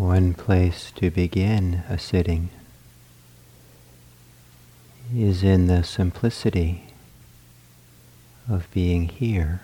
One 0.00 0.32
place 0.32 0.92
to 0.96 1.10
begin 1.10 1.82
a 1.86 1.98
sitting 1.98 2.48
is 5.14 5.42
in 5.42 5.66
the 5.66 5.82
simplicity 5.84 6.84
of 8.48 8.66
being 8.72 9.10
here 9.10 9.60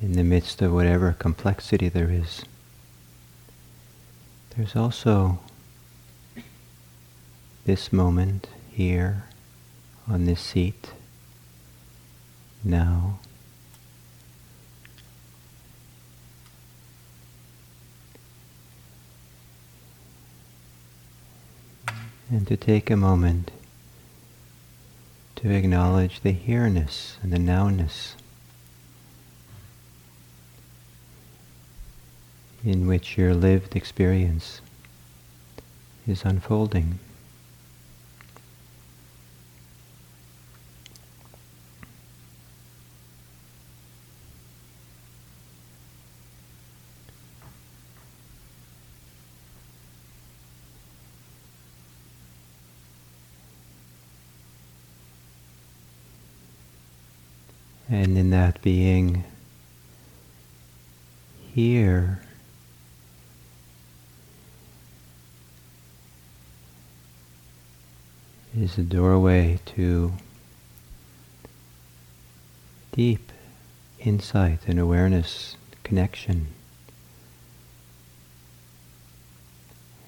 in 0.00 0.12
the 0.12 0.22
midst 0.22 0.62
of 0.62 0.72
whatever 0.72 1.12
complexity 1.12 1.88
there 1.88 2.12
is. 2.12 2.44
There's 4.56 4.76
also 4.76 5.40
this 7.64 7.92
moment 7.92 8.46
here 8.70 9.24
on 10.06 10.26
this 10.26 10.40
seat 10.40 10.92
now. 12.62 13.18
And 22.30 22.46
to 22.46 22.56
take 22.56 22.90
a 22.90 22.96
moment 22.96 23.50
to 25.36 25.50
acknowledge 25.50 26.20
the 26.20 26.32
here-ness 26.32 27.16
and 27.22 27.32
the 27.32 27.38
nowness 27.38 28.14
in 32.64 32.86
which 32.86 33.16
your 33.16 33.34
lived 33.34 33.74
experience 33.74 34.60
is 36.06 36.24
unfolding. 36.24 36.98
And 58.00 58.16
in 58.16 58.30
that 58.30 58.62
being 58.62 59.24
here, 61.52 62.22
is 68.56 68.78
a 68.78 68.82
doorway 68.82 69.60
to 69.76 70.14
deep 72.92 73.32
insight 73.98 74.60
and 74.66 74.78
awareness, 74.78 75.58
connection. 75.84 76.46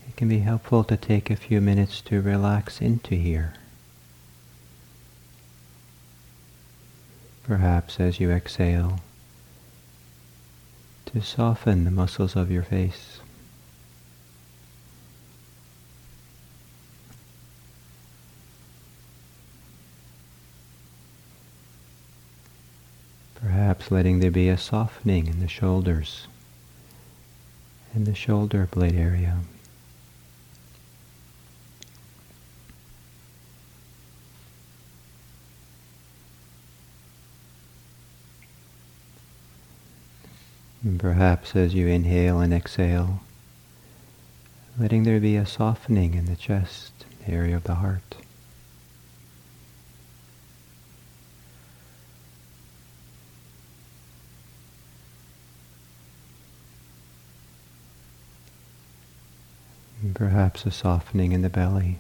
It 0.09 0.17
can 0.17 0.31
be 0.31 0.39
helpful 0.39 0.83
to 0.85 0.97
take 0.97 1.29
a 1.29 1.37
few 1.37 1.61
minutes 1.61 2.01
to 2.07 2.23
relax 2.23 2.81
into 2.81 3.17
here. 3.17 3.53
Perhaps 7.53 8.01
as 8.01 8.19
you 8.19 8.31
exhale, 8.31 8.99
to 11.05 11.21
soften 11.21 11.85
the 11.85 11.91
muscles 11.91 12.35
of 12.35 12.51
your 12.51 12.63
face. 12.63 13.21
Perhaps 23.35 23.91
letting 23.91 24.21
there 24.21 24.31
be 24.31 24.49
a 24.49 24.57
softening 24.57 25.27
in 25.27 25.41
the 25.41 25.47
shoulders 25.47 26.27
and 27.93 28.07
the 28.07 28.15
shoulder 28.15 28.67
blade 28.71 28.95
area. 28.95 29.41
And 40.85 40.99
perhaps 40.99 41.55
as 41.55 41.75
you 41.75 41.87
inhale 41.87 42.41
and 42.41 42.53
exhale, 42.53 43.21
letting 44.79 45.05
there 45.05 45.21
be 45.21 45.37
a 45.37 45.47
softening 45.47 46.15
in 46.15 46.27
the 46.27 46.35
chest, 46.35 46.93
area 47.27 47.55
of 47.55 47.65
the 47.65 47.77
heart. 47.77 48.17
And 60.03 60.17
perhaps 60.17 60.67
a 60.67 60.73
softening 60.73 61.31
in 61.31 61.43
the 61.43 61.49
belly. 61.49 61.99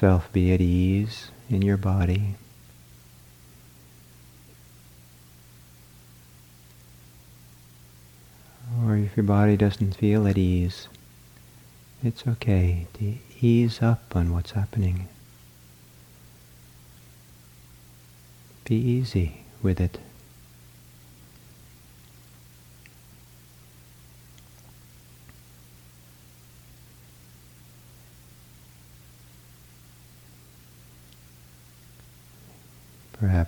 Yourself 0.00 0.32
be 0.32 0.50
at 0.54 0.62
ease 0.62 1.30
in 1.50 1.60
your 1.60 1.76
body. 1.76 2.34
Or 8.82 8.96
if 8.96 9.14
your 9.14 9.24
body 9.24 9.58
doesn't 9.58 9.96
feel 9.96 10.26
at 10.26 10.38
ease, 10.38 10.88
it's 12.02 12.26
okay 12.26 12.86
to 12.94 13.16
ease 13.42 13.82
up 13.82 14.16
on 14.16 14.32
what's 14.32 14.52
happening. 14.52 15.06
Be 18.64 18.76
easy 18.76 19.42
with 19.62 19.80
it. 19.80 19.98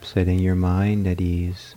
Perhaps 0.03 0.15
setting 0.15 0.41
your 0.41 0.55
mind 0.57 1.07
at 1.07 1.21
ease. 1.21 1.75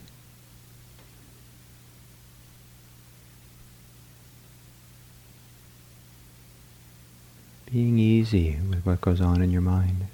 Being 7.72 8.00
easy 8.00 8.58
with 8.70 8.86
what 8.86 9.02
goes 9.02 9.22
on 9.22 9.42
in 9.42 9.52
your 9.52 9.62
mind. 9.62 10.08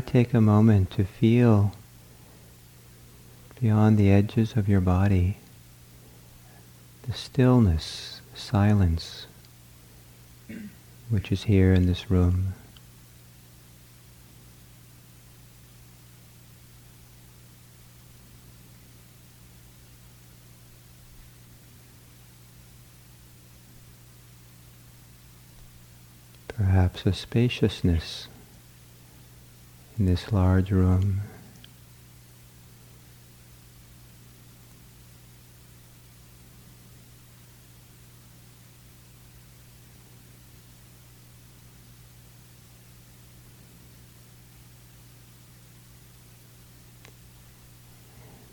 Take 0.00 0.32
a 0.32 0.40
moment 0.40 0.90
to 0.92 1.04
feel 1.04 1.72
beyond 3.60 3.98
the 3.98 4.10
edges 4.10 4.56
of 4.56 4.68
your 4.68 4.80
body 4.80 5.36
the 7.02 7.12
stillness, 7.12 8.20
silence, 8.34 9.26
which 11.10 11.32
is 11.32 11.44
here 11.44 11.74
in 11.74 11.86
this 11.86 12.10
room. 12.10 12.54
Perhaps 26.48 27.04
a 27.04 27.12
spaciousness 27.12 28.28
in 29.98 30.06
this 30.06 30.32
large 30.32 30.70
room. 30.70 31.20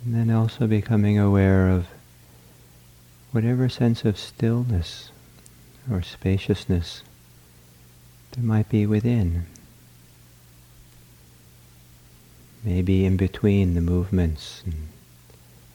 And 0.06 0.16
then 0.16 0.36
also 0.36 0.66
becoming 0.66 1.20
aware 1.20 1.70
of 1.70 1.86
whatever 3.32 3.70
sense 3.70 4.06
of 4.06 4.18
stillness 4.18 5.12
or 5.92 6.02
spaciousness 6.02 7.04
there 8.32 8.44
might 8.44 8.70
be 8.70 8.86
within. 8.86 9.46
Maybe 12.64 13.06
in 13.06 13.18
between 13.18 13.74
the 13.74 13.82
movements 13.82 14.64
and 14.66 14.90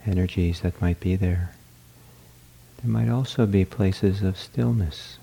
energies 0.06 0.60
that 0.60 0.81
might 0.81 1.00
be 1.00 1.16
there. 1.16 1.54
There 2.82 2.90
might 2.90 3.08
also 3.08 3.46
be 3.46 3.64
places 3.64 4.22
of 4.22 4.38
stillness. 4.38 5.19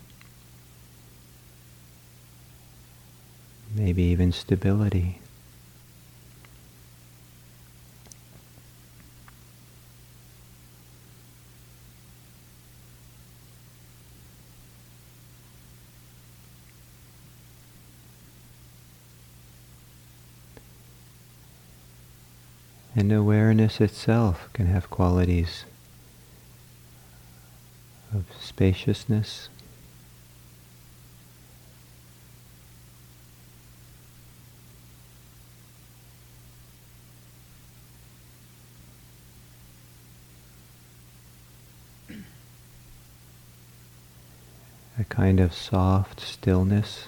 Maybe 3.75 4.03
even 4.03 4.31
stability. 4.31 5.20
And 23.01 23.11
awareness 23.11 23.81
itself 23.81 24.47
can 24.53 24.67
have 24.67 24.91
qualities 24.91 25.65
of 28.13 28.25
spaciousness, 28.39 29.49
a 44.99 45.03
kind 45.09 45.39
of 45.39 45.55
soft 45.55 46.19
stillness. 46.19 47.07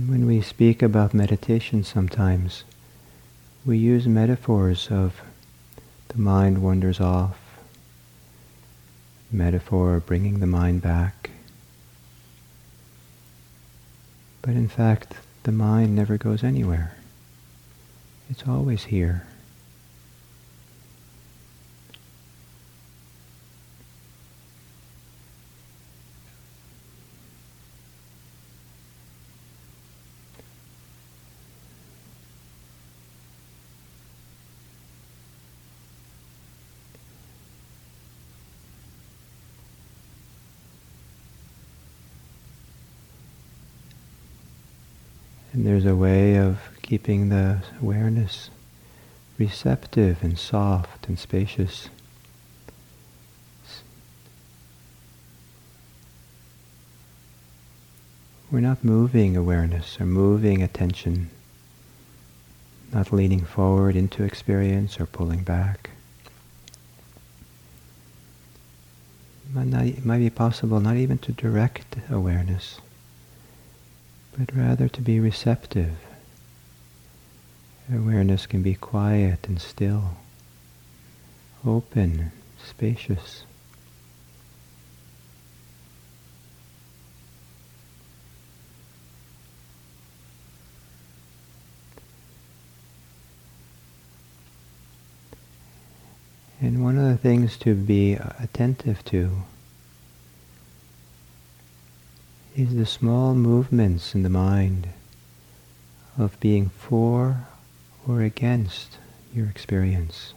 And 0.00 0.08
when 0.08 0.24
we 0.24 0.40
speak 0.40 0.80
about 0.80 1.12
meditation 1.12 1.84
sometimes, 1.84 2.64
we 3.66 3.76
use 3.76 4.06
metaphors 4.06 4.88
of 4.90 5.20
the 6.08 6.16
mind 6.16 6.62
wanders 6.62 7.00
off, 7.02 7.38
metaphor 9.30 10.00
bringing 10.00 10.40
the 10.40 10.46
mind 10.46 10.80
back. 10.80 11.28
But 14.40 14.54
in 14.54 14.68
fact, 14.68 15.16
the 15.42 15.52
mind 15.52 15.94
never 15.94 16.16
goes 16.16 16.42
anywhere. 16.42 16.96
It's 18.30 18.48
always 18.48 18.84
here. 18.84 19.26
Keeping 47.10 47.28
the 47.28 47.60
awareness 47.82 48.50
receptive 49.36 50.22
and 50.22 50.38
soft 50.38 51.08
and 51.08 51.18
spacious. 51.18 51.88
We're 58.48 58.60
not 58.60 58.84
moving 58.84 59.36
awareness 59.36 60.00
or 60.00 60.06
moving 60.06 60.62
attention, 60.62 61.30
not 62.92 63.12
leaning 63.12 63.40
forward 63.40 63.96
into 63.96 64.22
experience 64.22 65.00
or 65.00 65.06
pulling 65.06 65.42
back. 65.42 65.90
Might, 69.52 69.66
not, 69.66 69.84
it 69.84 70.06
might 70.06 70.18
be 70.18 70.30
possible 70.30 70.78
not 70.78 70.94
even 70.94 71.18
to 71.18 71.32
direct 71.32 71.96
awareness 72.08 72.78
but 74.38 74.56
rather 74.56 74.88
to 74.88 75.02
be 75.02 75.18
receptive. 75.18 75.96
Awareness 77.92 78.46
can 78.46 78.62
be 78.62 78.74
quiet 78.74 79.48
and 79.48 79.60
still, 79.60 80.16
open, 81.66 82.30
spacious. 82.64 83.42
And 96.60 96.84
one 96.84 96.96
of 96.96 97.08
the 97.08 97.16
things 97.16 97.56
to 97.58 97.74
be 97.74 98.12
attentive 98.12 99.04
to 99.06 99.30
is 102.54 102.76
the 102.76 102.86
small 102.86 103.34
movements 103.34 104.14
in 104.14 104.22
the 104.22 104.28
mind 104.28 104.90
of 106.16 106.38
being 106.38 106.68
for 106.68 107.48
or 108.10 108.22
against 108.22 108.98
your 109.32 109.46
experience. 109.46 110.34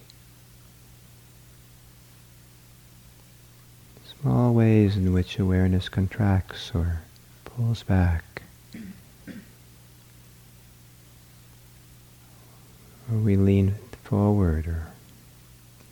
Small 4.21 4.53
ways 4.53 4.95
in 4.95 5.11
which 5.11 5.39
awareness 5.39 5.89
contracts 5.89 6.71
or 6.75 7.01
pulls 7.45 7.81
back. 7.81 8.43
Or 13.11 13.17
we 13.17 13.35
lean 13.35 13.75
forward 14.03 14.67
or 14.67 14.87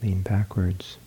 lean 0.04 0.22
backwards. 0.22 0.98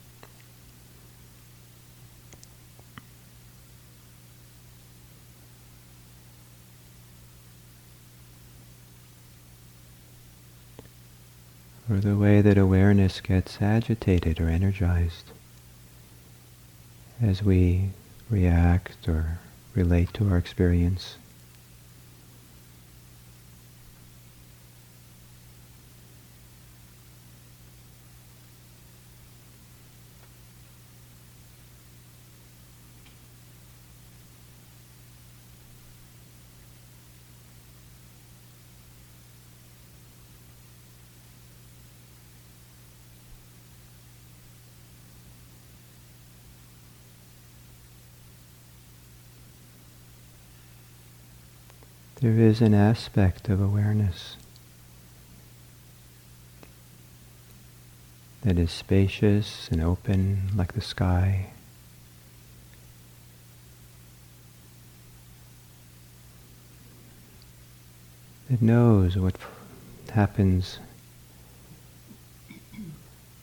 Or 11.89 11.97
the 11.97 12.17
way 12.17 12.41
that 12.41 12.57
awareness 12.57 13.21
gets 13.21 13.61
agitated 13.61 14.39
or 14.39 14.49
energized 14.49 15.31
as 17.21 17.43
we 17.43 17.89
react 18.29 19.07
or 19.07 19.39
relate 19.73 20.13
to 20.13 20.29
our 20.29 20.37
experience. 20.37 21.15
There 52.21 52.39
is 52.39 52.61
an 52.61 52.73
aspect 52.73 53.49
of 53.49 53.61
awareness 53.61 54.37
that 58.43 58.57
is 58.57 58.71
spacious 58.71 59.67
and 59.69 59.81
open 59.81 60.49
like 60.55 60.73
the 60.73 60.81
sky. 60.81 61.47
That 68.49 68.61
knows 68.61 69.17
what 69.17 69.35
happens 70.11 70.77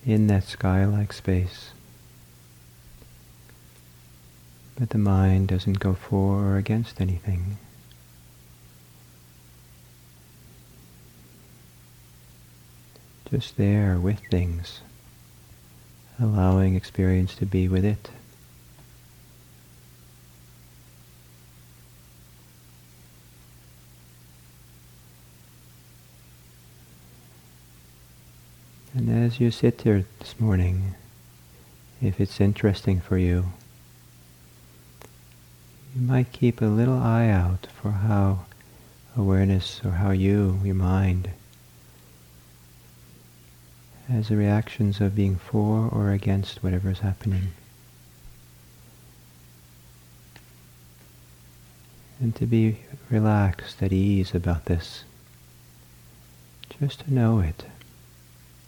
in 0.07 0.29
that 0.29 0.45
sky-like 0.45 1.13
space. 1.13 1.73
But 4.79 4.91
the 4.91 4.99
mind 4.99 5.49
doesn't 5.49 5.81
go 5.81 5.95
for 5.95 6.39
or 6.39 6.57
against 6.57 7.01
anything. 7.01 7.59
Just 13.33 13.57
there 13.57 13.99
with 13.99 14.21
things, 14.31 14.83
allowing 16.21 16.75
experience 16.75 17.35
to 17.37 17.47
be 17.47 17.67
with 17.67 17.83
it. 17.83 18.11
And 28.93 29.09
as 29.09 29.41
you 29.41 29.51
sit 29.51 29.79
there 29.79 30.05
this 30.19 30.39
morning, 30.39 30.95
if 32.03 32.21
it's 32.21 32.39
interesting 32.39 33.01
for 33.01 33.17
you, 33.17 33.47
you 35.97 36.03
might 36.03 36.33
keep 36.33 36.61
a 36.61 36.67
little 36.67 36.99
eye 36.99 37.29
out 37.29 37.67
for 37.81 37.93
how 37.93 38.41
awareness 39.17 39.81
or 39.83 39.93
how 39.93 40.11
you, 40.11 40.61
your 40.63 40.75
mind, 40.75 41.31
has 44.13 44.29
the 44.29 44.37
reactions 44.37 45.01
of 45.01 45.17
being 45.17 45.37
for 45.37 45.89
or 45.91 46.11
against 46.11 46.63
whatever 46.63 46.91
is 46.91 46.99
happening. 46.99 47.49
And 52.21 52.37
to 52.37 52.45
be 52.45 52.81
relaxed, 53.09 53.83
at 53.83 53.91
ease 53.91 54.35
about 54.35 54.67
this. 54.67 55.05
Just 56.79 57.01
to 57.01 57.13
know 57.15 57.41
it 57.41 57.65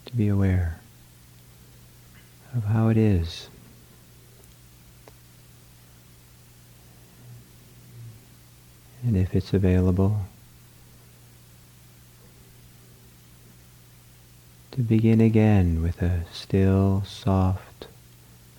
to 0.07 0.15
be 0.15 0.27
aware 0.27 0.79
of 2.55 2.63
how 2.63 2.87
it 2.87 2.97
is. 2.97 3.47
And 9.03 9.15
if 9.15 9.35
it's 9.35 9.53
available, 9.53 10.21
to 14.75 14.81
begin 14.81 15.21
again 15.21 15.81
with 15.81 16.01
a 16.01 16.25
still, 16.33 17.01
soft, 17.07 17.87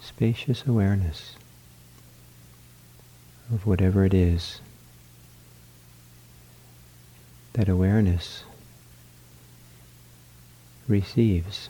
spacious 0.00 0.64
awareness 0.66 1.37
of 3.52 3.66
whatever 3.66 4.02
it 4.02 4.14
is. 4.14 4.62
That 7.52 7.68
awareness 7.68 8.44
receives. 10.88 11.68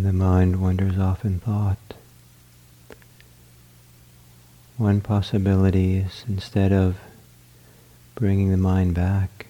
When 0.00 0.16
the 0.16 0.24
mind 0.24 0.62
wanders 0.62 0.98
off 0.98 1.26
in 1.26 1.38
thought. 1.40 1.76
One 4.78 5.02
possibility 5.02 5.98
is 5.98 6.24
instead 6.26 6.72
of 6.72 6.96
bringing 8.14 8.50
the 8.50 8.56
mind 8.56 8.94
back, 8.94 9.48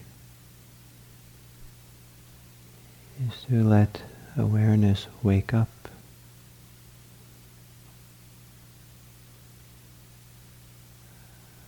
is 3.28 3.42
to 3.48 3.62
let 3.62 4.02
awareness 4.36 5.06
wake 5.22 5.54
up. 5.54 5.68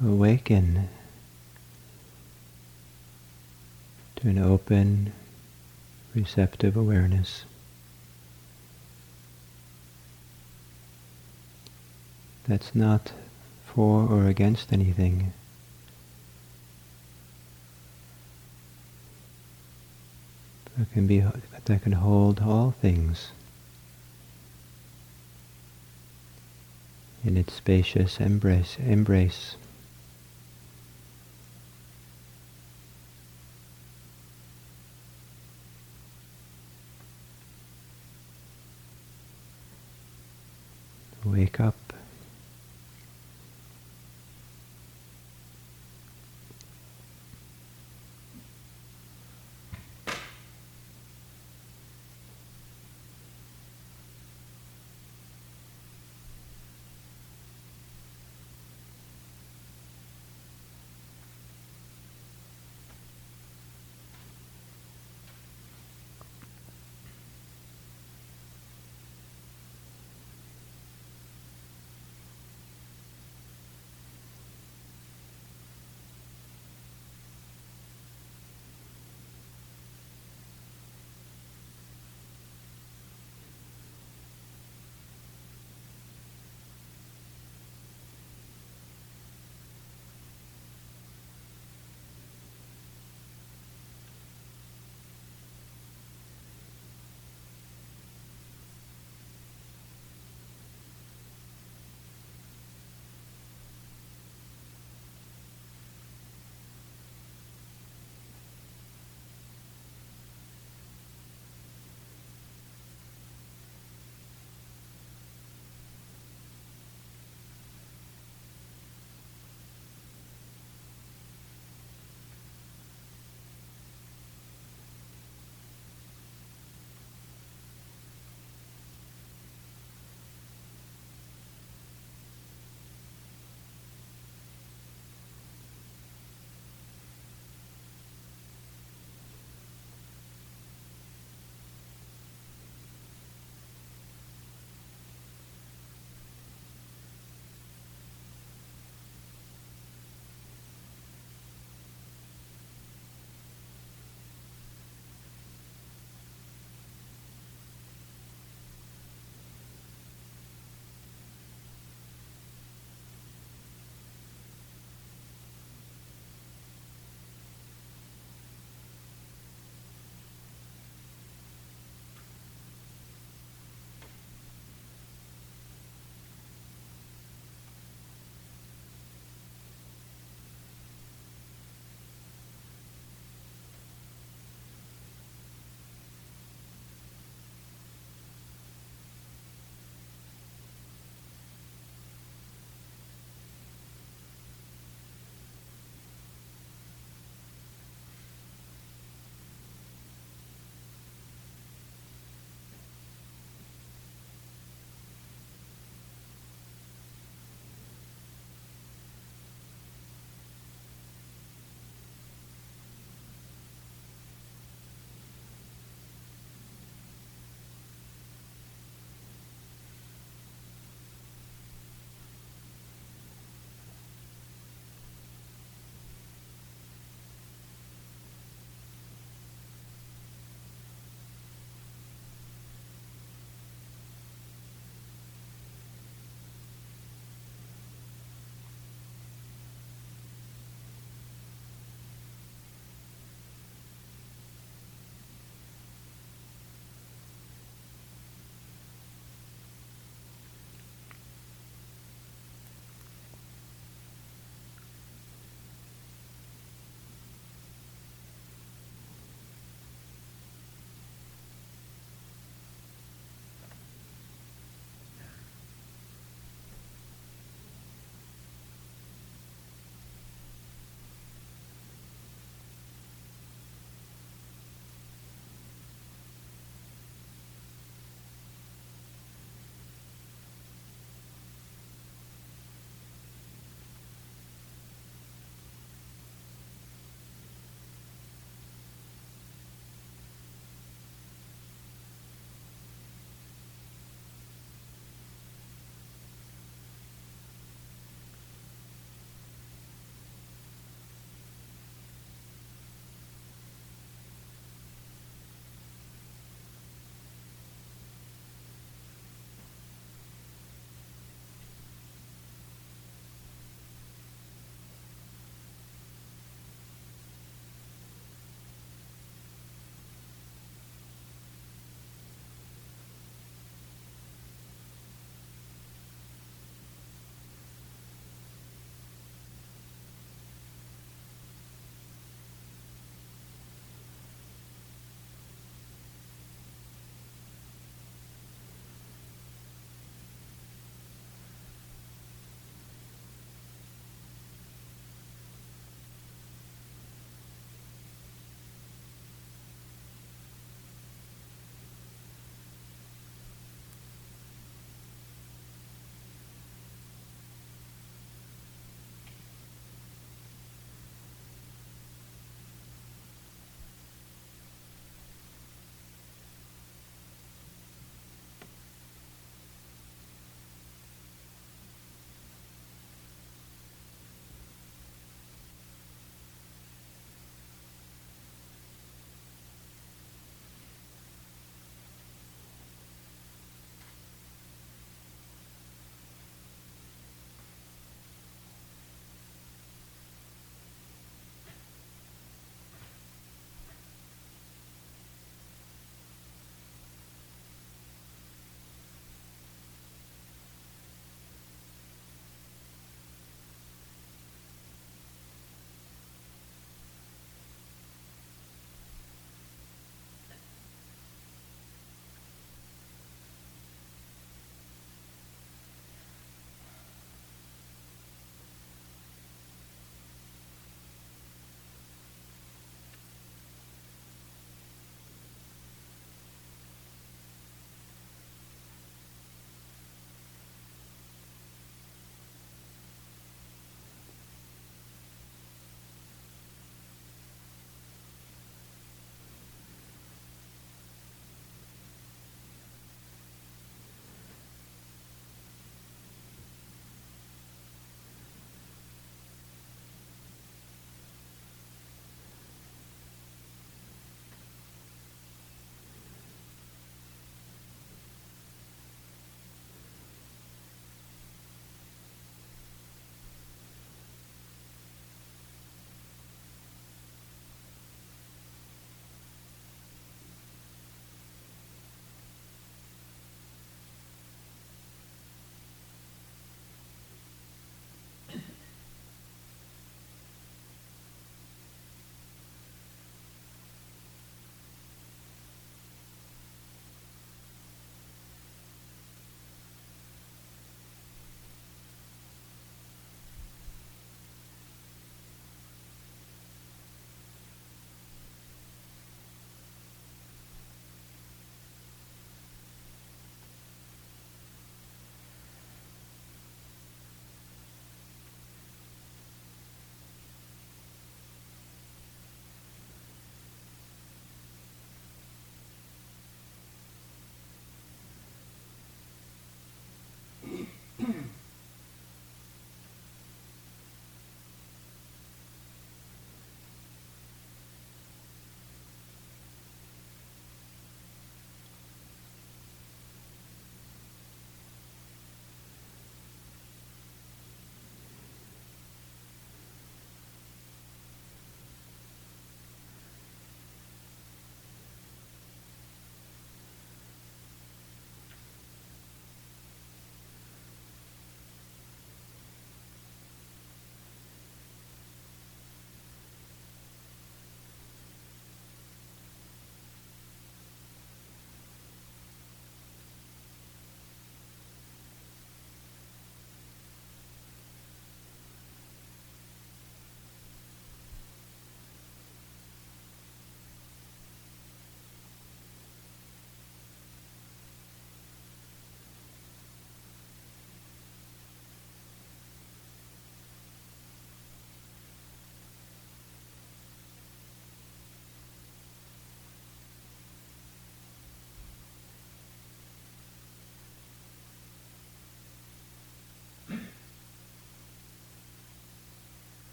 Awaken 0.00 0.88
to 4.14 4.28
an 4.28 4.38
open, 4.38 5.12
receptive 6.14 6.76
awareness. 6.76 7.44
That's 12.48 12.74
not 12.74 13.12
for 13.66 14.08
or 14.08 14.26
against 14.26 14.72
anything. 14.72 15.34
That 20.78 20.90
can 20.92 21.06
be 21.06 21.20
that 21.20 21.82
can 21.82 21.92
hold 21.92 22.40
all 22.40 22.70
things 22.70 23.32
in 27.22 27.36
its 27.36 27.52
spacious 27.52 28.18
embrace 28.18 28.78
embrace. 28.78 29.56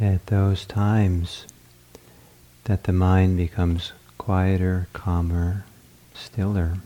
At 0.00 0.26
those 0.26 0.64
times 0.64 1.44
that 2.64 2.84
the 2.84 2.92
mind 2.92 3.36
becomes 3.36 3.92
quieter, 4.16 4.88
calmer, 4.92 5.64
stiller, 6.14 6.78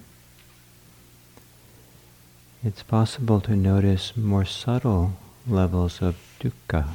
it's 2.65 2.83
possible 2.85 3.41
to 3.41 3.57
notice 3.57 4.17
more 4.17 4.45
subtle 4.45 5.15
levels 5.49 6.01
of 6.01 6.17
dukkha. 6.39 6.91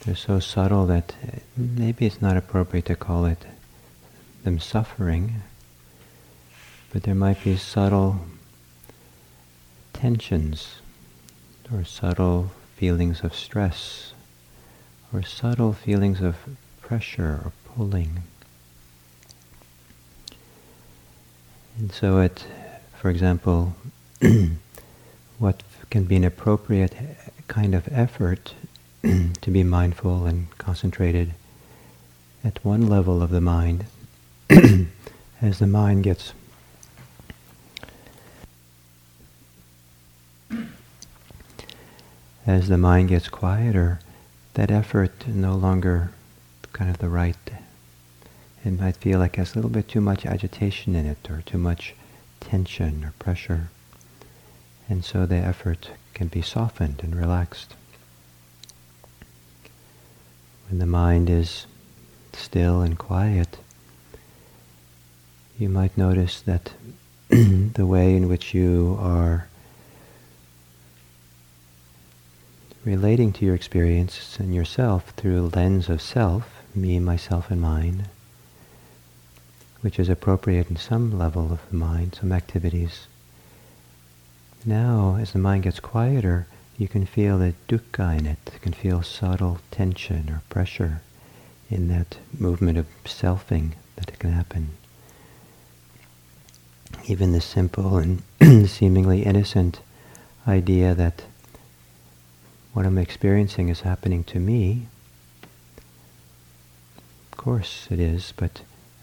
They're 0.00 0.16
so 0.16 0.40
subtle 0.40 0.86
that 0.86 1.14
maybe 1.54 2.06
it's 2.06 2.22
not 2.22 2.36
appropriate 2.36 2.86
to 2.86 2.96
call 2.96 3.26
it 3.26 3.44
them 4.42 4.58
suffering, 4.58 5.42
but 6.90 7.02
there 7.02 7.14
might 7.14 7.44
be 7.44 7.56
subtle 7.56 8.20
tensions 9.92 10.76
or 11.70 11.84
subtle 11.84 12.50
feelings 12.78 13.24
of 13.24 13.34
stress 13.34 14.12
or 15.12 15.20
subtle 15.20 15.72
feelings 15.72 16.20
of 16.20 16.36
pressure 16.80 17.40
or 17.44 17.52
pulling. 17.74 18.22
And 21.76 21.90
so 21.90 22.20
it, 22.20 22.46
for 22.96 23.10
example, 23.10 23.74
what 25.38 25.64
can 25.90 26.04
be 26.04 26.14
an 26.14 26.24
appropriate 26.24 26.94
kind 27.48 27.74
of 27.74 27.88
effort 27.90 28.54
to 29.02 29.50
be 29.50 29.64
mindful 29.64 30.26
and 30.26 30.56
concentrated 30.58 31.34
at 32.44 32.64
one 32.64 32.86
level 32.86 33.22
of 33.22 33.30
the 33.30 33.40
mind, 33.40 33.86
as 35.42 35.58
the 35.58 35.66
mind 35.66 36.04
gets 36.04 36.32
as 42.48 42.68
the 42.68 42.78
mind 42.78 43.10
gets 43.10 43.28
quieter, 43.28 44.00
that 44.54 44.70
effort 44.70 45.28
no 45.28 45.54
longer 45.54 46.10
kind 46.72 46.88
of 46.88 46.96
the 46.96 47.08
right. 47.08 47.36
It 48.64 48.80
might 48.80 48.96
feel 48.96 49.18
like 49.18 49.36
there's 49.36 49.52
a 49.52 49.56
little 49.56 49.70
bit 49.70 49.86
too 49.86 50.00
much 50.00 50.24
agitation 50.24 50.96
in 50.96 51.04
it 51.04 51.28
or 51.28 51.42
too 51.42 51.58
much 51.58 51.94
tension 52.40 53.04
or 53.04 53.12
pressure. 53.18 53.68
And 54.88 55.04
so 55.04 55.26
the 55.26 55.36
effort 55.36 55.90
can 56.14 56.28
be 56.28 56.40
softened 56.40 57.00
and 57.02 57.14
relaxed. 57.14 57.74
When 60.70 60.78
the 60.78 60.86
mind 60.86 61.28
is 61.28 61.66
still 62.32 62.80
and 62.80 62.98
quiet, 62.98 63.58
you 65.58 65.68
might 65.68 65.98
notice 65.98 66.40
that 66.40 66.72
the 67.28 67.86
way 67.86 68.16
in 68.16 68.26
which 68.26 68.54
you 68.54 68.96
are 68.98 69.47
relating 72.84 73.32
to 73.32 73.44
your 73.44 73.54
experience 73.54 74.38
and 74.38 74.54
yourself 74.54 75.10
through 75.16 75.40
a 75.40 75.50
lens 75.54 75.88
of 75.88 76.00
self, 76.00 76.62
me, 76.74 76.98
myself, 76.98 77.50
and 77.50 77.60
mine, 77.60 78.06
which 79.80 79.98
is 79.98 80.08
appropriate 80.08 80.70
in 80.70 80.76
some 80.76 81.18
level 81.18 81.52
of 81.52 81.60
the 81.70 81.76
mind, 81.76 82.16
some 82.20 82.32
activities. 82.32 83.06
Now, 84.64 85.16
as 85.20 85.32
the 85.32 85.38
mind 85.38 85.64
gets 85.64 85.80
quieter, 85.80 86.46
you 86.76 86.88
can 86.88 87.06
feel 87.06 87.38
the 87.38 87.54
dukkha 87.68 88.18
in 88.18 88.26
it. 88.26 88.50
You 88.52 88.60
can 88.60 88.72
feel 88.72 89.02
subtle 89.02 89.58
tension 89.70 90.30
or 90.30 90.42
pressure 90.48 91.02
in 91.70 91.88
that 91.88 92.18
movement 92.38 92.78
of 92.78 92.86
selfing 93.04 93.72
that 93.96 94.18
can 94.18 94.32
happen. 94.32 94.70
Even 97.06 97.32
the 97.32 97.40
simple 97.40 97.98
and 97.98 98.22
seemingly 98.68 99.22
innocent 99.24 99.80
idea 100.46 100.94
that 100.94 101.24
what 102.78 102.86
I'm 102.86 102.96
experiencing 102.96 103.70
is 103.70 103.80
happening 103.80 104.22
to 104.22 104.38
me. 104.38 104.86
Of 107.32 107.36
course 107.36 107.88
it 107.90 107.98
is, 107.98 108.32
but 108.36 108.60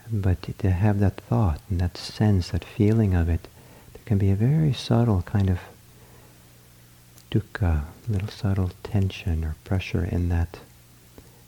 but 0.09 0.43
to 0.59 0.71
have 0.71 1.01
that 1.01 1.17
thought 1.17 1.59
and 1.69 1.81
that 1.81 1.97
sense, 1.97 2.51
that 2.51 2.63
feeling 2.63 3.13
of 3.13 3.27
it, 3.27 3.49
there 3.91 4.01
can 4.05 4.17
be 4.17 4.29
a 4.29 4.35
very 4.35 4.71
subtle 4.71 5.23
kind 5.23 5.49
of 5.49 5.59
dukkha, 7.29 7.83
little 8.07 8.29
subtle 8.29 8.71
tension 8.81 9.43
or 9.43 9.57
pressure 9.65 10.05
in 10.05 10.29
that 10.29 10.59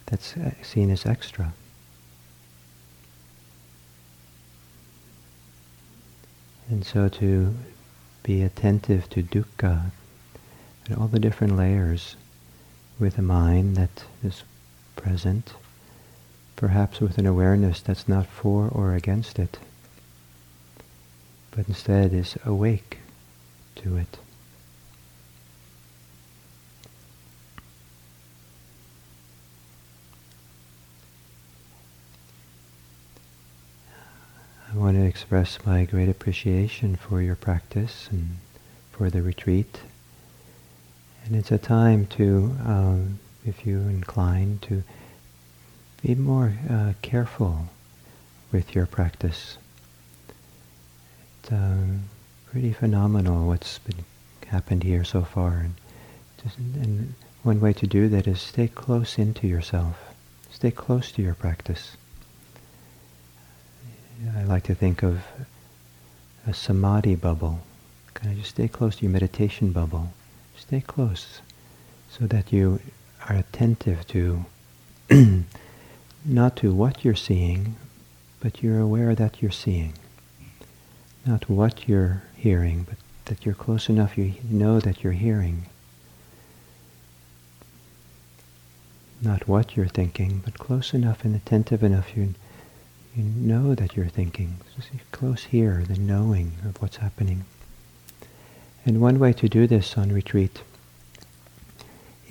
that's 0.08 0.36
uh, 0.36 0.52
seen 0.62 0.90
as 0.90 1.06
extra. 1.06 1.54
And 6.70 6.86
so 6.86 7.08
to 7.08 7.56
be 8.24 8.42
attentive 8.44 9.10
to 9.12 9.24
dukkha, 9.24 9.92
all 10.96 11.08
the 11.08 11.20
different 11.20 11.58
layers 11.58 12.16
with 13.00 13.18
a 13.18 13.22
mind 13.22 13.76
that 13.76 14.04
is 14.24 14.44
present, 14.96 15.54
perhaps 16.56 17.00
with 17.00 17.18
an 17.18 17.26
awareness 17.26 17.82
that's 17.82 18.08
not 18.08 18.26
for 18.28 18.68
or 18.70 18.94
against 18.94 19.38
it, 19.40 19.58
but 21.52 21.68
instead 21.68 22.14
is 22.14 22.38
awake 22.46 23.00
to 23.76 23.98
it. 23.98 24.18
I 34.72 34.78
want 34.78 34.98
to 34.98 35.04
express 35.04 35.58
my 35.66 35.86
great 35.86 36.10
appreciation 36.10 36.96
for 36.96 37.22
your 37.22 37.36
practice 37.36 38.08
and 38.12 38.38
for 38.92 39.10
the 39.10 39.22
retreat. 39.22 39.80
And 41.28 41.36
it's 41.36 41.52
a 41.52 41.58
time 41.58 42.06
to, 42.06 42.56
um, 42.66 43.20
if 43.46 43.66
you're 43.66 43.90
inclined, 43.90 44.62
to 44.62 44.82
be 46.02 46.16
more 46.16 46.54
uh, 46.70 46.94
careful 47.02 47.68
with 48.54 48.74
your 48.74 48.86
practice. 48.86 49.58
It's 51.44 51.52
um, 51.52 52.04
pretty 52.50 52.72
phenomenal 52.72 53.46
what's 53.46 53.80
been 53.80 54.06
happened 54.48 54.84
here 54.84 55.04
so 55.04 55.24
far. 55.24 55.58
And, 55.66 55.74
just, 56.42 56.58
and 56.58 57.14
one 57.44 57.60
way 57.60 57.74
to 57.74 57.86
do 57.86 58.08
that 58.08 58.26
is 58.26 58.40
stay 58.40 58.70
close 58.70 59.18
into 59.18 59.48
yourself. 59.48 59.98
Stay 60.50 60.72
close 60.72 61.12
to 61.12 61.22
your 61.22 61.34
practice. 61.34 61.98
I 64.34 64.46
like 64.46 64.64
to 64.64 64.76
think 64.76 65.04
of 65.04 65.26
a 66.48 66.54
samadhi 66.54 67.16
bubble. 67.16 67.60
Kind 68.14 68.32
of 68.32 68.38
just 68.38 68.52
stay 68.52 68.70
close 68.70 68.96
to 68.96 69.04
your 69.04 69.12
meditation 69.12 69.74
bubble. 69.74 70.14
Stay 70.58 70.82
close 70.82 71.42
so 72.10 72.26
that 72.26 72.52
you 72.52 72.80
are 73.30 73.36
attentive 73.36 74.08
to 74.08 74.46
not 76.26 76.56
to 76.58 76.74
what 76.74 77.06
you're 77.06 77.16
seeing, 77.16 77.76
but 78.40 78.62
you're 78.62 78.80
aware 78.80 79.16
that 79.16 79.42
you're 79.42 79.52
seeing. 79.52 79.94
Not 81.26 81.50
what 81.50 81.88
you're 81.88 82.24
hearing, 82.36 82.86
but 82.88 82.98
that 83.26 83.46
you're 83.46 83.56
close 83.56 83.88
enough 83.88 84.18
you 84.18 84.34
know 84.50 84.80
that 84.80 85.04
you're 85.04 85.14
hearing. 85.14 85.68
Not 89.22 89.48
what 89.48 89.76
you're 89.76 89.88
thinking, 89.88 90.42
but 90.44 90.58
close 90.60 90.94
enough 90.94 91.24
and 91.24 91.36
attentive 91.36 91.84
enough 91.84 92.16
you, 92.16 92.34
you 93.16 93.24
know 93.24 93.76
that 93.76 93.96
you're 93.96 94.08
thinking. 94.08 94.58
Just 94.76 94.90
close 95.12 95.46
here, 95.46 95.84
the 95.88 95.98
knowing 95.98 96.54
of 96.66 96.82
what's 96.82 96.98
happening. 96.98 97.46
And 98.88 99.02
one 99.02 99.20
way 99.20 99.34
to 99.34 99.50
do 99.50 99.68
this 99.68 99.98
on 99.98 100.14
retreat 100.14 100.62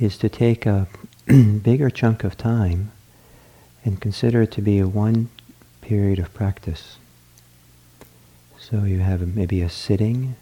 is 0.00 0.16
to 0.16 0.30
take 0.30 0.64
a 0.64 0.88
bigger 1.26 1.90
chunk 1.90 2.24
of 2.24 2.38
time 2.38 2.92
and 3.84 4.00
consider 4.00 4.40
it 4.40 4.52
to 4.52 4.62
be 4.62 4.78
a 4.78 4.88
one 4.88 5.28
period 5.82 6.18
of 6.18 6.32
practice. 6.32 6.96
So 8.58 8.84
you 8.84 9.00
have 9.00 9.36
maybe 9.36 9.60
a 9.60 9.68
sitting, 9.68 10.34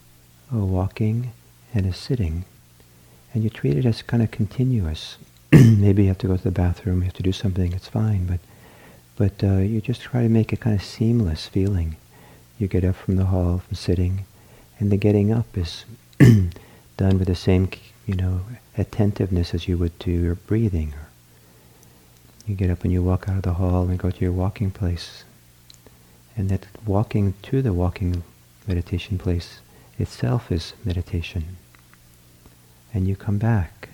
a 0.52 0.58
walking, 0.58 1.32
and 1.74 1.84
a 1.84 1.92
sitting. 1.92 2.44
And 3.34 3.42
you 3.42 3.50
treat 3.50 3.76
it 3.76 3.84
as 3.84 4.00
kind 4.02 4.22
of 4.22 4.30
continuous. 4.30 5.18
maybe 5.52 6.02
you 6.02 6.08
have 6.08 6.18
to 6.18 6.28
go 6.28 6.36
to 6.36 6.44
the 6.44 6.52
bathroom, 6.52 6.98
you 6.98 7.06
have 7.06 7.14
to 7.14 7.24
do 7.24 7.32
something, 7.32 7.72
it's 7.72 7.88
fine, 7.88 8.26
but 8.26 8.38
but 9.16 9.42
uh, 9.42 9.58
you 9.58 9.80
just 9.80 10.00
try 10.00 10.22
to 10.22 10.28
make 10.28 10.52
a 10.52 10.56
kind 10.56 10.76
of 10.76 10.82
seamless 10.84 11.48
feeling. 11.48 11.96
You 12.56 12.68
get 12.68 12.84
up 12.84 12.94
from 12.94 13.16
the 13.16 13.26
hall, 13.26 13.58
from 13.58 13.74
sitting, 13.74 14.26
and 14.78 14.92
the 14.92 14.96
getting 14.96 15.32
up 15.32 15.58
is 15.58 15.84
done 16.96 17.18
with 17.18 17.28
the 17.28 17.34
same, 17.34 17.68
you 18.06 18.14
know, 18.14 18.42
attentiveness 18.78 19.54
as 19.54 19.68
you 19.68 19.76
would 19.78 19.98
to 20.00 20.10
your 20.10 20.34
breathing. 20.34 20.94
You 22.46 22.54
get 22.54 22.70
up 22.70 22.84
and 22.84 22.92
you 22.92 23.02
walk 23.02 23.28
out 23.28 23.36
of 23.36 23.42
the 23.42 23.54
hall 23.54 23.88
and 23.88 23.98
go 23.98 24.10
to 24.10 24.20
your 24.20 24.32
walking 24.32 24.70
place. 24.70 25.24
And 26.36 26.48
that 26.48 26.66
walking 26.86 27.34
to 27.42 27.62
the 27.62 27.72
walking 27.72 28.22
meditation 28.66 29.18
place 29.18 29.60
itself 29.98 30.50
is 30.50 30.74
meditation. 30.84 31.56
And 32.92 33.06
you 33.08 33.16
come 33.16 33.38
back 33.38 33.88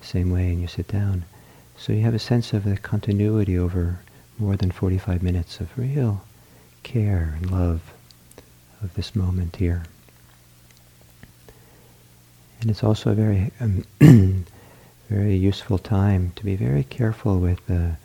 same 0.00 0.30
way 0.30 0.48
and 0.48 0.60
you 0.60 0.68
sit 0.68 0.88
down. 0.88 1.24
So 1.76 1.92
you 1.92 2.02
have 2.02 2.14
a 2.14 2.18
sense 2.18 2.52
of 2.52 2.64
the 2.64 2.76
continuity 2.76 3.58
over 3.58 4.00
more 4.38 4.56
than 4.56 4.70
45 4.70 5.22
minutes 5.22 5.60
of 5.60 5.76
real 5.78 6.24
care 6.82 7.34
and 7.36 7.50
love 7.50 7.92
of 8.82 8.94
this 8.94 9.16
moment 9.16 9.56
here. 9.56 9.84
And 12.64 12.70
it's 12.70 12.82
also 12.82 13.10
a 13.10 13.14
very 13.14 13.50
um, 13.60 13.84
very 15.10 15.36
useful 15.36 15.76
time 15.76 16.32
to 16.34 16.42
be 16.46 16.56
very 16.56 16.82
careful 16.82 17.38
with 17.38 17.66
the 17.66 17.98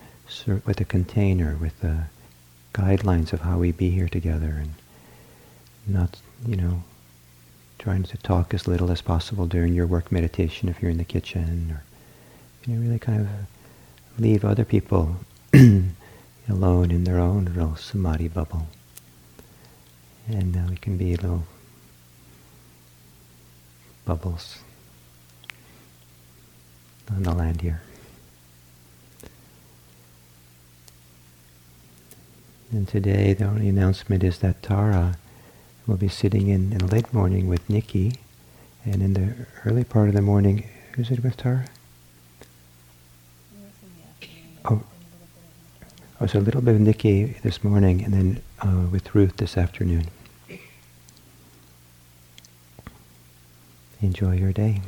with 0.66 0.76
the 0.76 0.84
container, 0.84 1.56
with 1.56 1.80
the 1.80 2.04
guidelines 2.74 3.32
of 3.32 3.40
how 3.40 3.58
we 3.58 3.72
be 3.72 3.90
here 3.90 4.10
together, 4.10 4.62
and 4.62 4.74
not, 5.88 6.20
you 6.46 6.58
know, 6.58 6.84
trying 7.78 8.04
to 8.04 8.18
talk 8.18 8.54
as 8.54 8.68
little 8.68 8.92
as 8.92 9.02
possible 9.02 9.46
during 9.46 9.74
your 9.74 9.88
work 9.88 10.12
meditation 10.12 10.68
if 10.68 10.82
you're 10.82 10.92
in 10.92 10.98
the 10.98 11.06
kitchen, 11.06 11.72
or 11.72 11.84
you 12.66 12.76
know, 12.76 12.82
really 12.82 13.00
kind 13.00 13.22
of 13.22 13.30
leave 14.22 14.44
other 14.44 14.66
people 14.66 15.16
alone 16.50 16.92
in 16.92 17.06
their 17.06 17.18
own 17.20 17.46
little 17.46 17.78
samadhi 17.78 18.28
bubble. 18.28 18.68
And 20.28 20.58
uh, 20.58 20.70
we 20.70 20.76
can 20.76 20.98
be 20.98 21.14
a 21.14 21.16
little 21.16 21.46
bubbles 24.10 24.58
on 27.12 27.22
the 27.22 27.32
land 27.32 27.62
here. 27.62 27.80
And 32.72 32.88
today 32.88 33.34
the 33.34 33.46
only 33.46 33.70
announcement 33.70 34.24
is 34.24 34.40
that 34.40 34.64
Tara 34.64 35.20
will 35.86 35.98
be 35.98 36.08
sitting 36.08 36.48
in, 36.48 36.74
in 36.74 36.88
late 36.88 37.14
morning 37.14 37.48
with 37.48 37.70
Nikki, 37.70 38.16
and 38.84 39.04
in 39.04 39.14
the 39.14 39.46
early 39.64 39.84
part 39.84 40.10
of 40.10 40.16
the 40.16 40.24
morning, 40.24 40.68
who's 40.94 41.12
it 41.12 41.24
with 41.24 41.38
Tara? 41.38 41.66
Oh, 44.66 44.82
oh, 46.20 46.26
so 46.26 46.40
a 46.40 46.42
little 46.42 46.62
bit 46.62 46.74
of 46.74 46.82
Nikki 46.82 47.36
this 47.44 47.64
morning, 47.64 48.04
and 48.04 48.12
then 48.12 48.42
uh, 48.62 48.88
with 48.92 49.14
Ruth 49.14 49.38
this 49.38 49.56
afternoon. 49.56 50.08
Enjoy 54.02 54.36
your 54.36 54.54
day. 54.54 54.82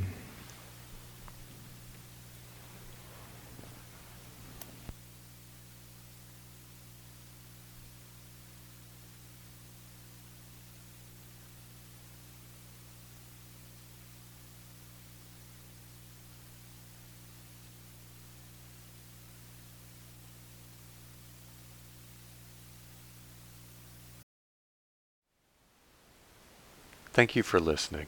Thank 27.14 27.36
you 27.36 27.44
for 27.44 27.60
listening. 27.60 28.08